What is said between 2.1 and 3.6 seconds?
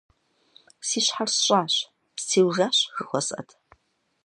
«стеужащ» жыхуэсӀэт.